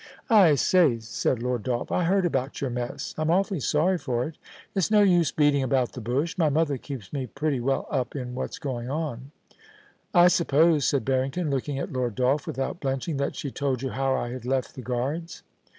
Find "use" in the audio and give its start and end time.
5.03-5.31